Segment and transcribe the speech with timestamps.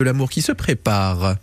[0.00, 1.38] de l'amour qui se prépare.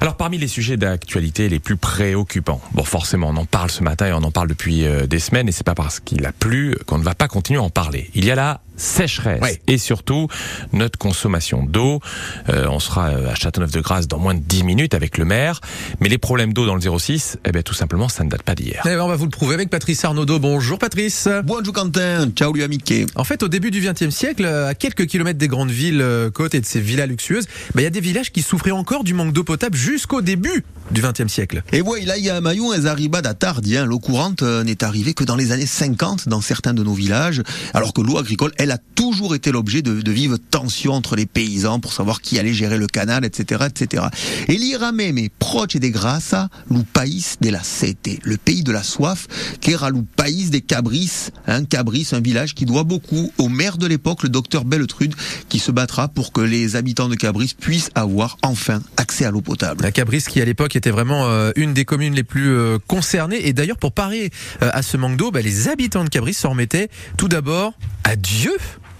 [0.00, 4.06] Alors parmi les sujets d'actualité les plus préoccupants, bon forcément on en parle ce matin
[4.06, 6.76] et on en parle depuis euh, des semaines et c'est pas parce qu'il a plu
[6.86, 8.08] qu'on ne va pas continuer à en parler.
[8.14, 9.60] Il y a la sécheresse Ouais.
[9.66, 10.28] et surtout
[10.72, 12.00] notre consommation d'eau.
[12.48, 15.60] Euh, on sera euh, à Châteauneuf-de-Grâce dans moins de 10 minutes avec le maire,
[16.00, 18.54] mais les problèmes d'eau dans le 06, eh bien tout simplement ça ne date pas
[18.54, 18.82] d'hier.
[18.84, 20.38] Eh ben, on va vous le prouver avec Patrice Arnaudot.
[20.38, 21.28] Bonjour Patrice.
[21.44, 23.06] Bonjour Quentin, ciao lui Mickey.
[23.14, 26.54] En fait, au début du XXe siècle, à quelques kilomètres des grandes villes euh, côtes
[26.54, 29.14] et de ces villas luxueuses, ben, il y a des villages qui souffraient encore du
[29.14, 31.62] manque d'eau potable jusqu'au début du XXe siècle.
[31.72, 33.84] Et ouais, là il y a Maillon et Zariba d'Atardi, hein.
[33.86, 37.42] l'eau courante n'est arrivée que dans les années 50 dans certains de nos villages,
[37.74, 41.26] alors que l'eau agricole, elle a toujours été l'objet de, de vives tensions entre les
[41.26, 43.66] paysans pour savoir qui allait gérer le canal, etc.
[43.68, 44.04] etc.
[44.48, 46.48] Et l'Irame, mais proche des Grassa,
[46.96, 49.26] país de la Sete, le pays de la soif,
[49.60, 53.78] qui era lu país des Cabris, hein, Cabris, un village qui doit beaucoup au maire
[53.78, 55.14] de l'époque, le docteur Belletrude,
[55.48, 59.40] qui se battra pour que les habitants de Cabris puissent avoir enfin accès à l'eau
[59.40, 59.82] potable.
[59.82, 63.46] La Cabris, qui à l'époque était vraiment euh, une des communes les plus euh, concernées.
[63.46, 64.30] Et d'ailleurs, pour parer
[64.62, 67.74] euh, à ce manque d'eau, ben, les habitants de Cabris s'en remettaient tout d'abord
[68.04, 68.55] à Dieu.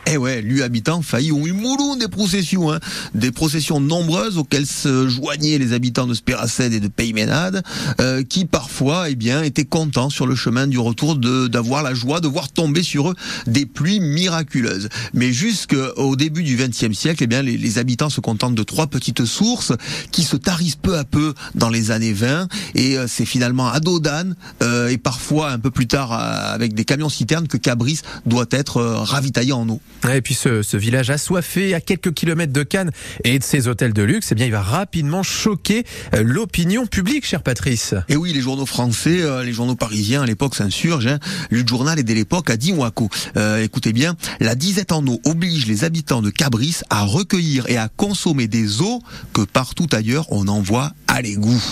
[0.09, 2.79] Eh ouais, lui habitants failli ont eu mouloun des processions, hein.
[3.15, 7.65] des processions nombreuses auxquelles se joignaient les habitants de Spéracède et de Pays-Ménade,
[8.01, 11.93] euh, qui parfois, eh bien, étaient contents sur le chemin du retour de d'avoir la
[11.93, 13.15] joie de voir tomber sur eux
[13.49, 14.89] des pluies miraculeuses.
[15.12, 19.25] Mais jusqu'au début du XXe siècle, eh bien, les, habitants se contentent de trois petites
[19.25, 19.73] sources
[20.12, 22.47] qui se tarissent peu à peu dans les années 20,
[22.77, 26.84] et euh, c'est finalement à Dodane euh, et parfois un peu plus tard avec des
[26.84, 29.81] camions citernes que Cabris doit être ravitaillé en eau.
[30.13, 32.91] Et puis ce, village assoiffé à quelques kilomètres de Cannes
[33.25, 37.27] et de ses hôtels de luxe, eh bien, il va rapidement choquer euh, l'opinion publique,
[37.27, 37.95] cher Patrice.
[38.09, 41.07] Et oui, les journaux français, euh, les journaux parisiens à l'époque s'insurgent.
[41.07, 41.19] Hein.
[41.51, 43.09] Le journal est dès l'époque à Dimwako.
[43.37, 47.77] Euh, écoutez bien, la disette en eau oblige les habitants de Cabris à recueillir et
[47.77, 49.03] à consommer des eaux
[49.33, 51.63] que partout ailleurs on envoie à l'égout.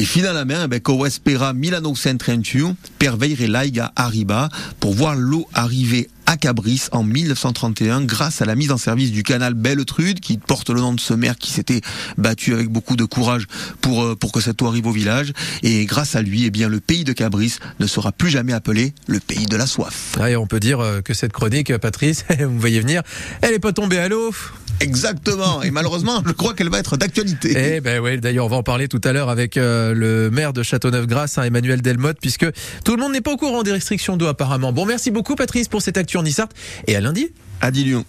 [0.00, 4.48] Et finalement, ben, qu'au espera Milano Centrentiu, per veire laiga arriba,
[4.80, 9.22] pour voir l'eau arriver à Cabris en 1931 grâce à la mise en service du
[9.22, 11.82] canal Belletrude qui porte le nom de ce maire qui s'était
[12.16, 13.46] battu avec beaucoup de courage
[13.82, 16.70] pour, euh, pour que cette eau arrive au village et grâce à lui eh bien,
[16.70, 20.16] le pays de Cabris ne sera plus jamais appelé le pays de la soif.
[20.18, 23.02] Ouais, on peut dire euh, que cette chronique, Patrice, vous voyez venir,
[23.42, 24.32] elle est pas tombée à l'eau.
[24.80, 27.74] Exactement et malheureusement je crois qu'elle va être d'actualité.
[27.76, 30.52] Eh ben ouais, d'ailleurs on va en parler tout à l'heure avec euh, le maire
[30.52, 32.46] de Châteauneuf-Grasse, hein, Emmanuel Delmotte, puisque
[32.84, 34.72] tout le monde n'est pas au courant des restrictions d'eau apparemment.
[34.72, 36.48] Bon, merci beaucoup Patrice pour cette actu en Issart
[36.86, 37.30] et à lundi.
[37.60, 38.04] Adi Lyon.